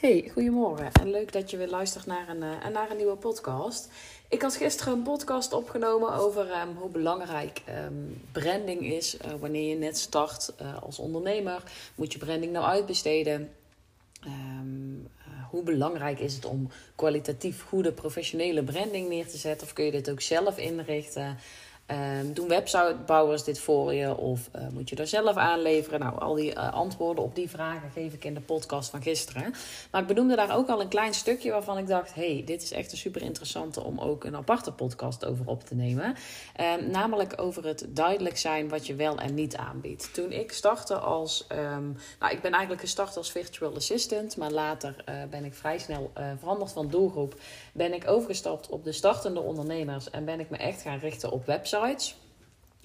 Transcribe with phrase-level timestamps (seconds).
[0.00, 3.88] Hey, goedemorgen en leuk dat je weer luistert naar een, uh, naar een nieuwe podcast.
[4.28, 9.68] Ik had gisteren een podcast opgenomen over um, hoe belangrijk um, branding is uh, wanneer
[9.68, 11.62] je net start uh, als ondernemer.
[11.94, 13.50] Moet je branding nou uitbesteden?
[14.26, 15.08] Um,
[15.50, 19.66] hoe belangrijk is het om kwalitatief goede professionele branding neer te zetten?
[19.66, 21.38] Of kun je dit ook zelf inrichten?
[21.90, 26.00] Um, doen websitebouwers dit voor je of uh, moet je er zelf aanleveren?
[26.00, 29.54] Nou, al die uh, antwoorden op die vragen geef ik in de podcast van gisteren.
[29.90, 32.72] Maar ik benoemde daar ook al een klein stukje waarvan ik dacht: hey, dit is
[32.72, 36.14] echt een super interessante om ook een aparte podcast over op te nemen.
[36.60, 40.14] Um, namelijk over het duidelijk zijn wat je wel en niet aanbiedt.
[40.14, 45.04] Toen ik startte als, um, nou, ik ben eigenlijk gestart als virtual assistant, maar later
[45.08, 47.40] uh, ben ik vrij snel veranderd van doelgroep.
[47.72, 51.46] Ben ik overgestapt op de startende ondernemers en ben ik me echt gaan richten op
[51.46, 51.76] websites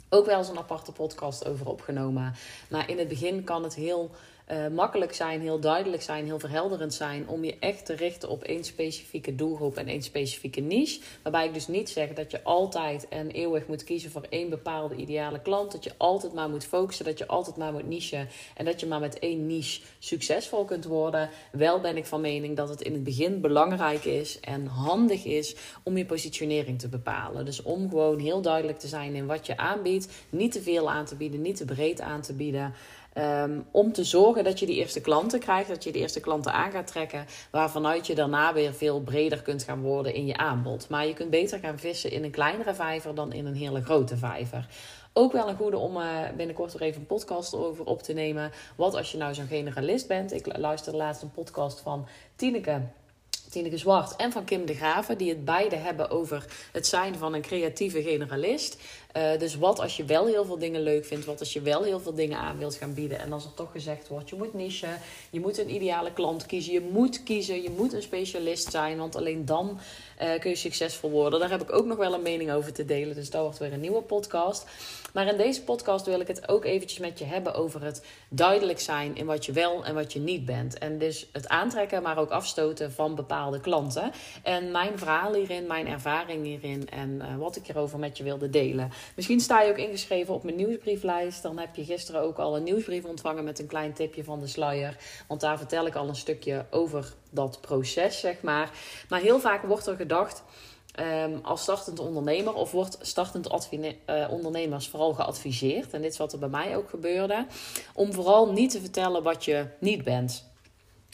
[0.10, 2.36] Ook wel eens een aparte podcast over opgenomen.
[2.70, 4.12] Maar in het begin kan het heel
[4.52, 8.44] uh, makkelijk zijn, heel duidelijk zijn, heel verhelderend zijn om je echt te richten op
[8.44, 11.02] één specifieke doelgroep en één specifieke niche.
[11.24, 14.96] Waarbij ik dus niet zeg dat je altijd en eeuwig moet kiezen voor één bepaalde
[14.96, 15.72] ideale klant.
[15.72, 18.86] Dat je altijd maar moet focussen, dat je altijd maar moet nichen en dat je
[18.86, 21.30] maar met één niche succesvol kunt worden.
[21.52, 25.56] Wel ben ik van mening dat het in het begin belangrijk is en handig is
[25.84, 27.46] om je positionering te bepalen.
[27.46, 31.06] Dus om gewoon heel duidelijk te zijn in wat je aanbiedt, niet te veel aan
[31.06, 32.74] te bieden, niet te breed aan te bieden.
[33.18, 36.54] Um, om te zorgen dat je die eerste klanten krijgt, dat je de eerste klanten
[36.54, 40.90] aan gaat trekken, waarvanuit je daarna weer veel breder kunt gaan worden in je aanbod.
[40.90, 44.18] Maar je kunt beter gaan vissen in een kleinere vijver dan in een hele grote
[44.18, 44.68] vijver.
[45.14, 46.06] Ook wel een goede om uh,
[46.38, 48.52] binnenkort er even een podcast over op te nemen.
[48.76, 50.34] Wat als je nou zo'n generalist bent?
[50.34, 52.82] Ik luisterde laatst een podcast van Tineke.
[53.50, 57.34] Tineke Zwart en van Kim de Graven, die het beide hebben over het zijn van
[57.34, 58.82] een creatieve generalist.
[59.18, 61.84] Uh, dus wat als je wel heel veel dingen leuk vindt, wat als je wel
[61.84, 63.20] heel veel dingen aan wilt gaan bieden.
[63.20, 66.74] En als er toch gezegd wordt, je moet nichen, je moet een ideale klant kiezen,
[66.74, 69.80] je moet kiezen, je moet een specialist zijn, want alleen dan
[70.22, 71.40] uh, kun je succesvol worden.
[71.40, 73.74] Daar heb ik ook nog wel een mening over te delen, dus dat wordt weer
[73.74, 74.66] een nieuwe podcast.
[75.14, 78.80] Maar in deze podcast wil ik het ook eventjes met je hebben over het duidelijk
[78.80, 80.78] zijn in wat je wel en wat je niet bent.
[80.78, 84.12] En dus het aantrekken, maar ook afstoten van bepaalde klanten.
[84.44, 88.50] En mijn verhaal hierin, mijn ervaring hierin en uh, wat ik erover met je wilde
[88.50, 88.92] delen.
[89.16, 91.42] Misschien sta je ook ingeschreven op mijn nieuwsbrieflijst.
[91.42, 94.48] Dan heb je gisteren ook al een nieuwsbrief ontvangen met een klein tipje van de
[94.48, 94.98] sluier.
[95.28, 98.72] Want daar vertel ik al een stukje over dat proces, zeg maar.
[99.10, 100.44] Maar heel vaak wordt er gedacht.
[101.00, 106.34] Um, als startend ondernemer of wordt startend uh, ondernemers vooral geadviseerd, en dit is wat
[106.34, 107.46] er bij mij ook gebeurde,
[107.94, 110.53] om vooral niet te vertellen wat je niet bent.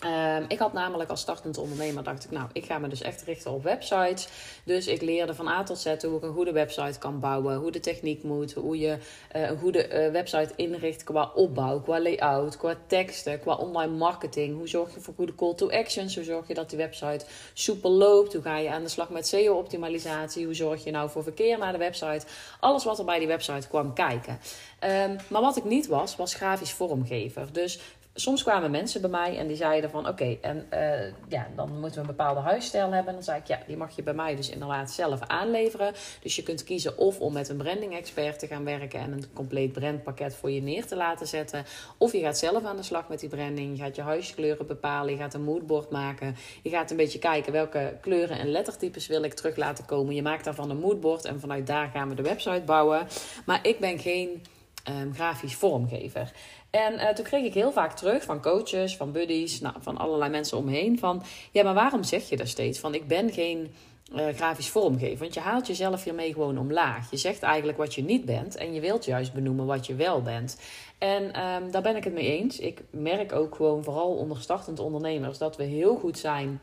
[0.06, 3.22] Um, ik had namelijk als startend ondernemer, dacht ik, nou, ik ga me dus echt
[3.22, 4.28] richten op websites.
[4.64, 7.72] Dus ik leerde van A tot Z hoe ik een goede website kan bouwen, hoe
[7.72, 8.98] de techniek moet, hoe je
[9.36, 14.58] uh, een goede uh, website inricht qua opbouw, qua layout, qua teksten, qua online marketing.
[14.58, 16.16] Hoe zorg je voor goede call to actions?
[16.16, 18.34] Hoe zorg je dat die website soepel loopt?
[18.34, 20.46] Hoe ga je aan de slag met SEO-optimalisatie?
[20.46, 22.26] Hoe zorg je nou voor verkeer naar de website?
[22.60, 24.40] Alles wat er bij die website kwam kijken.
[24.84, 27.48] Um, maar wat ik niet was, was grafisch vormgever.
[27.52, 27.80] Dus
[28.14, 31.92] soms kwamen mensen bij mij en die zeiden van oké, en uh, ja, dan moeten
[31.92, 33.08] we een bepaalde huisstijl hebben.
[33.08, 35.94] En dan zei ik, ja, die mag je bij mij dus inderdaad zelf aanleveren.
[36.22, 39.34] Dus je kunt kiezen of om met een branding expert te gaan werken en een
[39.34, 41.66] compleet brandpakket voor je neer te laten zetten.
[41.98, 43.78] Of je gaat zelf aan de slag met die branding.
[43.78, 46.36] Je gaat je huiskleuren bepalen, je gaat een moodboard maken.
[46.64, 50.16] Je gaat een beetje kijken welke kleuren en lettertypes wil ik terug laten komen.
[50.16, 53.08] Je maakt daarvan een moodboard en vanuit daar gaan we de website bouwen.
[53.46, 54.42] Maar ik ben geen
[54.90, 56.32] um, grafisch vormgever.
[56.70, 60.32] En uh, toen kreeg ik heel vaak terug van coaches, van buddies, nou, van allerlei
[60.32, 61.00] mensen omheen.
[61.00, 63.74] Van ja, maar waarom zeg je daar steeds van ik ben geen
[64.16, 65.18] uh, grafisch vormgever?
[65.18, 67.12] Want je haalt jezelf hiermee gewoon omlaag.
[67.12, 70.22] Je zegt eigenlijk wat je niet bent en je wilt juist benoemen wat je wel
[70.22, 70.60] bent.
[70.98, 72.60] En um, daar ben ik het mee eens.
[72.60, 76.62] Ik merk ook gewoon vooral onder startend ondernemers dat we heel goed zijn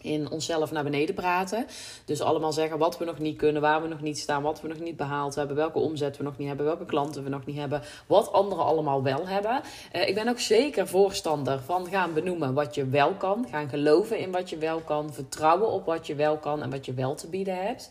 [0.00, 1.66] in onszelf naar beneden praten.
[2.04, 4.68] Dus allemaal zeggen wat we nog niet kunnen, waar we nog niet staan, wat we
[4.68, 7.56] nog niet behaald hebben, welke omzet we nog niet hebben, welke klanten we nog niet
[7.56, 9.60] hebben, wat anderen allemaal wel hebben.
[9.92, 14.18] Uh, ik ben ook zeker voorstander van gaan benoemen wat je wel kan, gaan geloven
[14.18, 17.14] in wat je wel kan, vertrouwen op wat je wel kan en wat je wel
[17.14, 17.90] te bieden hebt.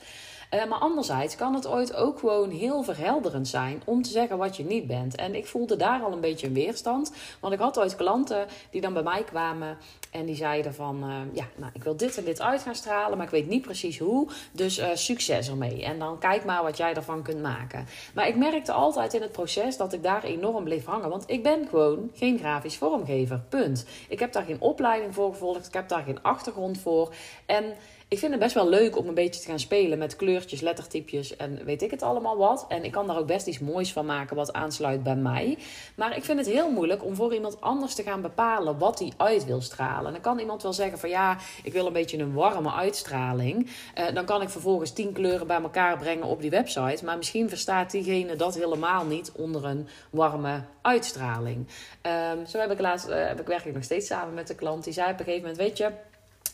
[0.54, 4.58] Uh, maar anderzijds kan het ooit ook gewoon heel verhelderend zijn om te zeggen wat
[4.58, 5.16] je niet bent.
[5.16, 7.12] En ik voelde daar al een beetje een weerstand.
[7.40, 9.78] Want ik had ooit klanten die dan bij mij kwamen
[10.12, 11.04] en die zeiden van...
[11.04, 13.62] Uh, ja, nou, ik wil dit en dit uit gaan stralen, maar ik weet niet
[13.62, 14.28] precies hoe.
[14.52, 15.84] Dus uh, succes ermee.
[15.84, 17.88] En dan kijk maar wat jij ervan kunt maken.
[18.14, 21.10] Maar ik merkte altijd in het proces dat ik daar enorm bleef hangen.
[21.10, 23.42] Want ik ben gewoon geen grafisch vormgever.
[23.50, 23.86] Punt.
[24.10, 25.68] Ik heb daar geen opleiding voor gevolgd.
[25.68, 27.14] Ik heb daar geen achtergrond voor.
[27.46, 27.74] En
[28.10, 31.36] ik vind het best wel leuk om een beetje te gaan spelen met kleurtjes, lettertypjes
[31.36, 32.66] en weet ik het allemaal wat.
[32.68, 35.58] En ik kan daar ook best iets moois van maken wat aansluit bij mij.
[35.96, 39.12] Maar ik vind het heel moeilijk om voor iemand anders te gaan bepalen wat hij
[39.18, 40.06] uit wil stralen.
[40.06, 43.70] En dan kan iemand wel zeggen van ja, ik wil een beetje een warme uitstraling.
[43.98, 47.06] Uh, dan kan ik vervolgens tien kleuren bij elkaar brengen op die website.
[47.06, 51.68] Maar misschien verstaat diegene dat helemaal niet onder een warme uitstraling.
[52.32, 54.84] Um, zo heb ik laatst, uh, heb ik werkelijk nog steeds samen met de klant.
[54.84, 55.92] Die zei op een gegeven moment, weet je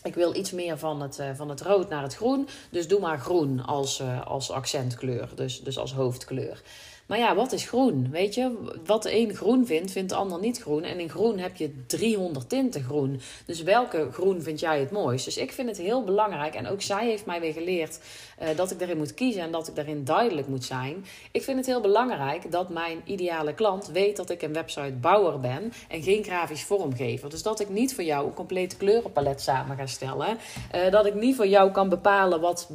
[0.04, 2.48] ik wil iets meer van het, uh, van het rood naar het groen.
[2.70, 5.28] Dus doe maar groen als, uh, als accentkleur.
[5.34, 6.62] Dus, dus als hoofdkleur.
[7.06, 8.10] Maar ja, wat is groen?
[8.10, 10.82] Weet je, wat de een groen vindt, vindt de ander niet groen.
[10.82, 13.20] En in groen heb je 300 tinten groen.
[13.46, 15.24] Dus welke groen vind jij het mooist?
[15.24, 16.54] Dus ik vind het heel belangrijk.
[16.54, 18.00] En ook zij heeft mij weer geleerd
[18.42, 21.04] uh, dat ik daarin moet kiezen en dat ik daarin duidelijk moet zijn.
[21.32, 25.72] Ik vind het heel belangrijk dat mijn ideale klant weet dat ik een websitebouwer ben
[25.88, 27.30] en geen grafisch vormgever.
[27.30, 30.38] Dus dat ik niet voor jou een complete kleurenpalet samen ga stellen.
[30.74, 32.70] Uh, dat ik niet voor jou kan bepalen wat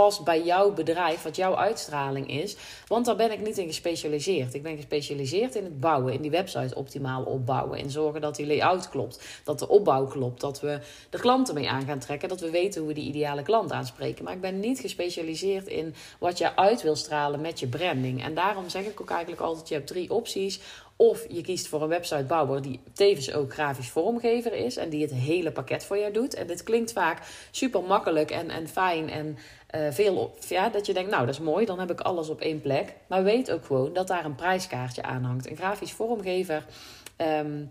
[0.00, 2.56] past bij jouw bedrijf, wat jouw uitstraling is.
[2.86, 4.54] Want daar ben ik niet in gespecialiseerd.
[4.54, 7.78] Ik ben gespecialiseerd in het bouwen, in die website optimaal opbouwen.
[7.78, 10.80] In zorgen dat die layout klopt, dat de opbouw klopt, dat we
[11.10, 14.24] de klanten mee aan gaan trekken, dat we weten hoe we die ideale klant aanspreken.
[14.24, 18.24] Maar ik ben niet gespecialiseerd in wat je uit wil stralen met je branding.
[18.24, 20.60] En daarom zeg ik ook eigenlijk altijd: je hebt drie opties.
[21.00, 25.12] Of je kiest voor een websitebouwer die tevens ook grafisch vormgever is en die het
[25.12, 26.34] hele pakket voor jou doet.
[26.34, 27.18] En dit klinkt vaak
[27.50, 29.38] super makkelijk en, en fijn en
[29.74, 32.40] uh, veel, ja, dat je denkt, nou dat is mooi, dan heb ik alles op
[32.40, 32.94] één plek.
[33.06, 35.50] Maar weet ook gewoon dat daar een prijskaartje aan hangt.
[35.50, 36.64] Een grafisch vormgever
[37.16, 37.70] um,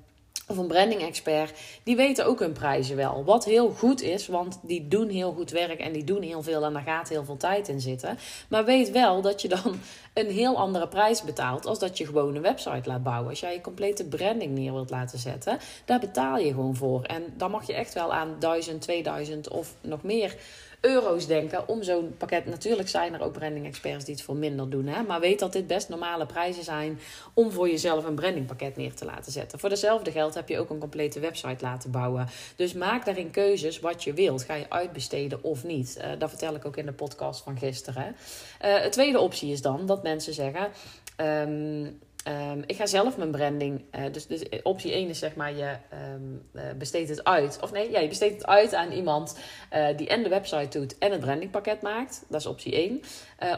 [0.49, 3.23] of een branding expert, die weten ook hun prijzen wel.
[3.23, 6.63] Wat heel goed is, want die doen heel goed werk en die doen heel veel
[6.63, 8.17] en daar gaat heel veel tijd in zitten.
[8.49, 9.79] Maar weet wel dat je dan
[10.13, 13.29] een heel andere prijs betaalt als dat je gewoon een website laat bouwen.
[13.29, 17.03] Als jij je complete branding neer wilt laten zetten, daar betaal je gewoon voor.
[17.03, 20.35] En dan mag je echt wel aan 1000, 2000 of nog meer
[20.81, 22.45] euro's denken om zo'n pakket.
[22.45, 24.87] Natuurlijk zijn er ook branding experts die het voor minder doen.
[24.87, 25.03] Hè?
[25.03, 26.99] Maar weet dat dit best normale prijzen zijn
[27.33, 29.59] om voor jezelf een brandingpakket neer te laten zetten.
[29.59, 32.27] Voor dezelfde geld heb je ook een complete website laten bouwen.
[32.55, 34.43] Dus maak daarin keuzes wat je wilt.
[34.43, 35.97] Ga je uitbesteden of niet?
[35.97, 38.15] Uh, dat vertel ik ook in de podcast van gisteren.
[38.65, 40.67] Uh, de tweede optie is dan dat mensen zeggen.
[41.17, 41.99] Um,
[42.29, 43.83] Um, ik ga zelf mijn branding.
[43.95, 45.75] Uh, dus, dus optie 1 is zeg maar je
[46.15, 46.43] um,
[46.77, 47.59] besteedt het uit.
[47.61, 49.37] Of nee, ja, je besteedt het uit aan iemand
[49.73, 52.23] uh, die en de website doet en het brandingpakket maakt.
[52.27, 53.01] Dat is optie 1.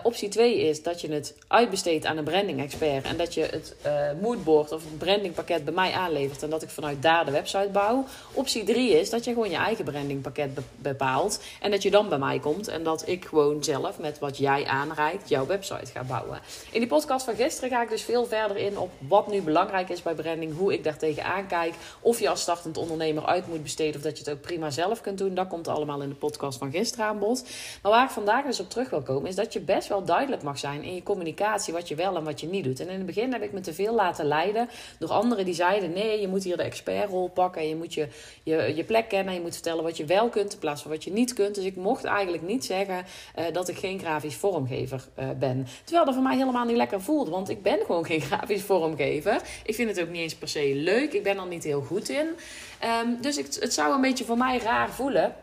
[0.03, 3.05] optie 2 is dat je het uitbesteedt aan een branding expert.
[3.05, 3.75] En dat je het
[4.21, 6.43] moodboard of het brandingpakket bij mij aanlevert.
[6.43, 8.05] En dat ik vanuit daar de website bouw.
[8.33, 11.43] Optie 3 is dat je gewoon je eigen brandingpakket be bepaalt.
[11.61, 12.67] En dat je dan bij mij komt.
[12.67, 16.39] En dat ik gewoon zelf met wat jij aanreikt jouw website ga bouwen.
[16.71, 20.01] In die podcast van gisteren ga ik dus veel verder op wat nu belangrijk is
[20.01, 23.95] bij branding, hoe ik daar tegenaan kijk, of je als startend ondernemer uit moet besteden
[23.95, 25.33] of dat je het ook prima zelf kunt doen.
[25.33, 27.43] Dat komt allemaal in de podcast van gisteren aan bod.
[27.81, 30.43] Maar waar ik vandaag dus op terug wil komen, is dat je best wel duidelijk
[30.43, 32.79] mag zijn in je communicatie wat je wel en wat je niet doet.
[32.79, 34.69] En in het begin heb ik me te veel laten leiden
[34.99, 38.07] door anderen die zeiden: nee, je moet hier de expertrol pakken, je moet je,
[38.43, 41.03] je, je plek kennen, je moet vertellen wat je wel kunt in plaats van wat
[41.03, 41.55] je niet kunt.
[41.55, 43.05] Dus ik mocht eigenlijk niet zeggen
[43.39, 45.67] uh, dat ik geen grafisch vormgever uh, ben.
[45.83, 48.65] Terwijl dat voor mij helemaal niet lekker voelde, want ik ben gewoon geen grafisch grafisch
[48.65, 49.41] vormgever.
[49.63, 51.13] Ik vind het ook niet eens per se leuk.
[51.13, 52.27] Ik ben er niet heel goed in.
[53.05, 55.35] Um, dus ik, het zou een beetje voor mij raar voelen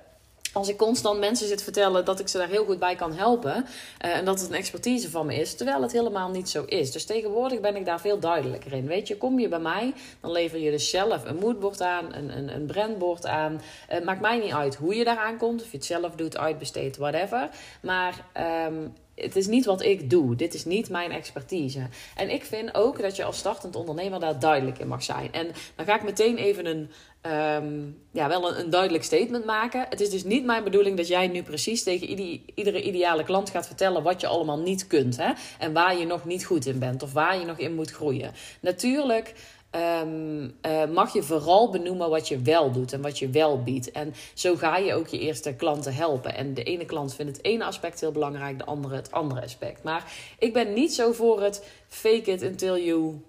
[0.53, 3.67] als ik constant mensen zit vertellen dat ik ze daar heel goed bij kan helpen.
[4.05, 5.55] Uh, en dat het een expertise van me is.
[5.55, 6.93] Terwijl het helemaal niet zo is.
[6.93, 8.87] Dus tegenwoordig ben ik daar veel duidelijker in.
[8.87, 12.37] Weet je, kom je bij mij, dan lever je dus zelf een moodboard aan, een,
[12.37, 13.61] een, een brandbord aan.
[13.93, 15.63] Uh, maakt mij niet uit hoe je daaraan komt.
[15.63, 17.51] Of je het zelf doet, uitbesteedt, whatever.
[17.82, 18.25] Maar
[18.67, 20.37] um, het is niet wat ik doe.
[20.37, 21.89] Dit is niet mijn expertise.
[22.17, 25.32] En ik vind ook dat je als startend ondernemer daar duidelijk in mag zijn.
[25.32, 26.91] En dan ga ik meteen even een,
[27.32, 29.87] um, ja, wel een, duidelijk statement maken.
[29.89, 33.51] Het is dus niet mijn bedoeling dat jij nu precies tegen ieder, iedere ideale klant
[33.51, 35.17] gaat vertellen wat je allemaal niet kunt.
[35.17, 35.32] Hè?
[35.58, 38.32] En waar je nog niet goed in bent of waar je nog in moet groeien.
[38.60, 39.34] Natuurlijk
[39.70, 43.91] um, uh, mag je vooral benoemen wat je wel doet en wat je wel biedt.
[43.91, 46.34] En zo ga je ook je eerste klanten helpen.
[46.34, 49.82] En de ene klant vindt het ene aspect heel belangrijk, de andere het andere aspect.
[49.82, 53.20] Maar ik ben niet zo voor het fake it until you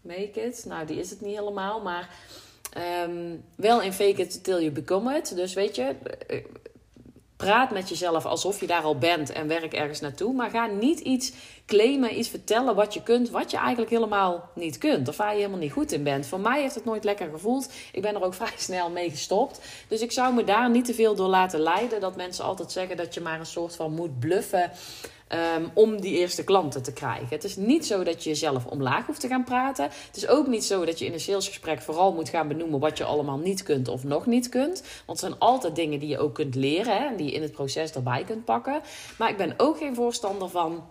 [0.00, 0.64] make it.
[0.68, 2.10] Nou, die is het niet helemaal, maar
[3.06, 5.36] um, wel in fake it until you become it.
[5.36, 5.94] Dus weet je,
[7.38, 10.34] praat met jezelf alsof je daar al bent en werk ergens naartoe.
[10.34, 11.32] Maar ga niet iets
[11.66, 15.08] claimen, iets vertellen wat je kunt, wat je eigenlijk helemaal niet kunt.
[15.08, 16.26] Of waar je helemaal niet goed in bent.
[16.26, 17.72] Voor mij heeft het nooit lekker gevoeld.
[17.92, 19.60] Ik ben er ook vrij snel mee gestopt.
[19.88, 22.00] Dus ik zou me daar niet te veel door laten leiden.
[22.00, 24.70] Dat mensen altijd zeggen dat je maar een soort van moet bluffen.
[25.28, 27.28] Ehm, om die eerste klanten te krijgen.
[27.28, 29.84] Het is niet zo dat je jezelf omlaag hoeft te gaan praten.
[29.84, 32.98] Het is ook niet zo dat je in een salesgesprek vooral moet gaan benoemen wat
[32.98, 34.82] je allemaal niet kunt of nog niet kunt.
[35.06, 37.42] Want het zijn altijd dingen die je ook kunt leren hè, en die je in
[37.42, 38.80] het proces erbij kunt pakken.
[39.18, 40.84] Maar ik ben ook geen voorstander van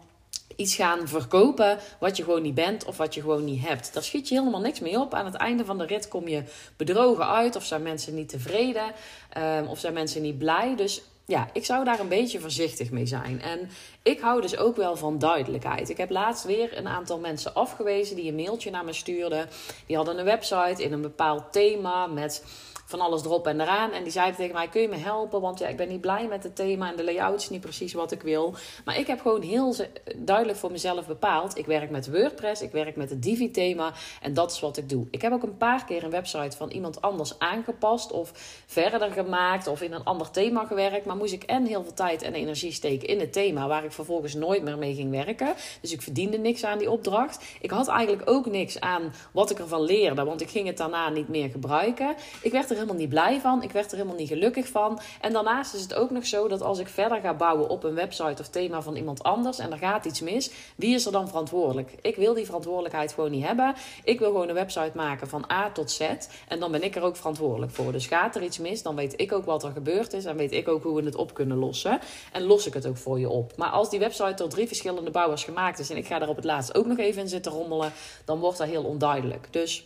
[0.56, 3.94] iets gaan verkopen wat je gewoon niet bent of wat je gewoon niet hebt.
[3.94, 5.13] Daar schiet je helemaal niks mee op.
[5.13, 6.44] Aan het einde van de rit kom je
[6.75, 8.91] bedrogen uit of zijn mensen niet tevreden
[9.38, 10.75] um, of zijn mensen niet blij.
[10.75, 13.41] Dus ja, ik zou daar een beetje voorzichtig mee zijn.
[13.41, 13.69] En
[14.03, 15.89] ik hou dus ook wel van duidelijkheid.
[15.89, 19.50] Ik heb laatst weer een aantal mensen afgewezen die een mailtje naar me stuurden.
[19.86, 22.43] Die hadden een website in een bepaald thema met
[22.88, 23.91] van alles erop en eraan.
[23.91, 25.41] En die zeiden tegen mij: Kun je me helpen?
[25.41, 27.94] Want ja, ik ben niet blij met het thema en de layout is niet precies
[27.94, 28.56] wat ik wil.
[28.86, 29.75] Maar ik heb gewoon heel
[30.15, 34.51] duidelijk voor mezelf bepaald: ik werk met WordPress, ik werk met het Divi-thema en dat
[34.51, 35.08] is wat ik doe.
[35.12, 38.32] Ik heb ook een paar keer een website van iemand anders aangepast of
[38.65, 41.06] verder gemaakt of in een ander thema gewerkt.
[41.06, 43.91] Maar moest ik en heel veel tijd en energie steken in het thema waar ik
[43.91, 45.53] vervolgens nooit meer mee ging werken.
[45.82, 47.46] Dus ik verdiende niks aan die opdracht.
[47.62, 51.10] Ik had eigenlijk ook niks aan wat ik ervan leerde, want ik ging het daarna
[51.10, 52.15] niet meer gebruiken.
[52.41, 53.63] Ik werd er helemaal niet blij van.
[53.63, 55.00] Ik werd er helemaal niet gelukkig van.
[55.22, 57.93] En daarnaast is het ook nog zo dat als ik verder ga bouwen op een
[57.93, 61.27] website of thema van iemand anders en er gaat iets mis, wie is er dan
[61.27, 61.96] verantwoordelijk?
[62.01, 63.75] Ik wil die verantwoordelijkheid gewoon niet hebben.
[64.03, 66.01] Ik wil gewoon een website maken van A tot Z
[66.48, 67.91] en dan ben ik er ook verantwoordelijk voor.
[67.91, 70.51] Dus gaat er iets mis, dan weet ik ook wat er gebeurd is en weet
[70.51, 72.00] ik ook hoe we het op kunnen lossen.
[72.31, 73.57] En los ik het ook voor je op.
[73.57, 76.36] Maar als die website door drie verschillende bouwers gemaakt is en ik ga daar op
[76.36, 77.91] het laatst ook nog even in zitten rommelen,
[78.25, 79.48] dan wordt dat heel onduidelijk.
[79.51, 79.86] Dus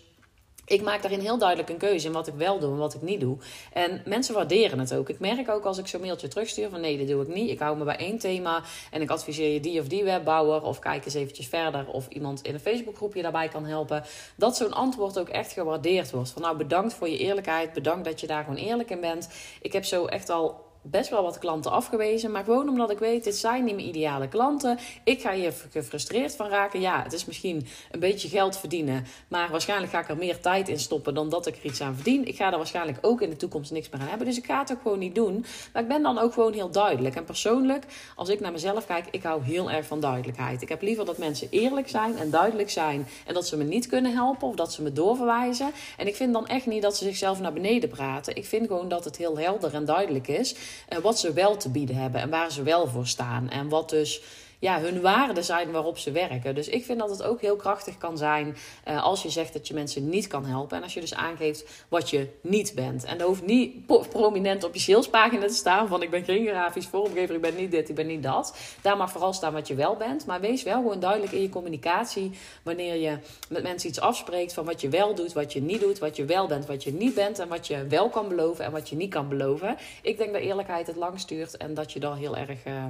[0.72, 3.02] ik maak daarin heel duidelijk een keuze in wat ik wel doe en wat ik
[3.02, 3.38] niet doe.
[3.74, 5.10] En mensen waarderen het ook.
[5.10, 7.50] Ik merk ook als ik zo'n mailtje terugstuur van nee, dat doe ik niet.
[7.50, 10.64] Ik hou me bij één thema en ik adviseer je die of die webbouwer.
[10.64, 14.04] Of kijk eens eventjes verder of iemand in een Facebookgroepje daarbij kan helpen.
[14.36, 16.30] Dat zo'n antwoord ook echt gewaardeerd wordt.
[16.30, 17.74] Van nou, bedankt voor je eerlijkheid.
[17.74, 19.30] Bedankt dat je daar gewoon eerlijk in bent.
[19.62, 22.32] Ik heb zo echt al best wel wat klanten afgewezen.
[22.32, 24.80] Maar gewoon omdat ik weet, dit zijn niet mijn ideale klanten.
[25.04, 26.82] Ik ga hier gefrustreerd van raken.
[26.82, 29.06] Ja, het is misschien een beetje geld verdienen.
[29.28, 31.96] Maar waarschijnlijk ga ik er meer tijd in stoppen dan dat ik er iets aan
[31.96, 32.28] verdien.
[32.28, 34.28] Ik ga er waarschijnlijk ook in de toekomst niks meer aan hebben.
[34.28, 35.46] Dus ik ga het ook gewoon niet doen.
[35.74, 37.16] Maar ik ben dan ook gewoon heel duidelijk.
[37.16, 37.86] En persoonlijk,
[38.16, 40.62] als ik naar mezelf kijk, ik hou heel erg van duidelijkheid.
[40.62, 43.08] Ik heb liever dat mensen eerlijk zijn en duidelijk zijn.
[43.26, 45.72] En dat ze me niet kunnen helpen of dat ze me doorverwijzen.
[45.98, 48.36] En ik vind dan echt niet dat ze zichzelf naar beneden praten.
[48.36, 50.56] Ik vind gewoon dat het heel helder en duidelijk is.
[51.02, 53.50] Wat ze wel te bieden hebben en waar ze wel voor staan.
[53.50, 54.22] En wat dus
[54.62, 56.56] ja, hun waarden zijn waarop ze werken.
[56.56, 58.56] Dus ik vind dat het ook heel krachtig kan zijn
[58.88, 60.78] uh, als je zegt dat je mensen niet kan helpen.
[60.78, 63.04] En als je dus aangeeft wat je niet bent.
[63.04, 66.88] En dat hoeft niet prominent op je salespagina te staan van ik ben geen grafisch
[66.88, 68.58] vormgever, ik ben niet dit, ik ben niet dat.
[68.82, 70.26] Daar mag vooral staan wat je wel bent.
[70.26, 72.32] Maar wees wel gewoon duidelijk in je communicatie
[72.64, 73.18] wanneer je
[73.50, 76.26] met mensen iets afspreekt van wat je wel doet, wat je niet doet, wat je
[76.26, 78.96] wel bent, wat je niet bent en wat je wel kan beloven en wat je
[78.96, 79.78] niet kan beloven.
[80.02, 82.66] Ik denk dat eerlijkheid het lang stuurt en dat je dan heel erg...
[82.66, 82.86] Uh,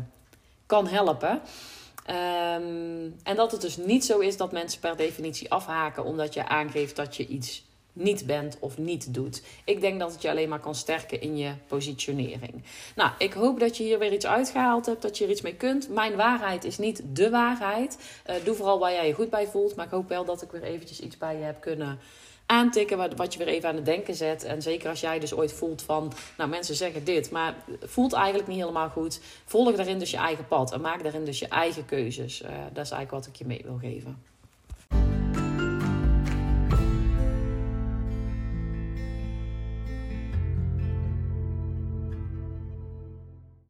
[0.71, 1.41] kan helpen.
[2.05, 6.47] Ehm, en dat het dus niet zo is dat mensen per definitie afhaken omdat je
[6.47, 9.41] aangeeft dat je iets niet bent of niet doet.
[9.65, 12.63] Ik denk dat het je alleen maar kan sterken in je positionering.
[12.95, 15.55] Nou, ik hoop dat je hier weer iets uitgehaald hebt, dat je er iets mee
[15.55, 15.89] kunt.
[15.89, 17.97] Mijn waarheid is niet de waarheid.
[18.29, 20.51] Uh, doe vooral waar jij je goed bij voelt, maar ik hoop wel dat ik
[20.51, 21.99] weer eventjes iets bij je heb kunnen
[22.51, 24.43] aantikken wat, je weer even aan het denken zet.
[24.43, 28.47] En zeker als jij dus ooit voelt van, nou mensen zeggen dit, maar voelt eigenlijk
[28.47, 29.19] niet helemaal goed.
[29.45, 32.41] Volg daarin dus je eigen pad en maak daarin dus je eigen keuzes.
[32.41, 34.30] Uh, dat is eigenlijk wat ik je mee wil geven.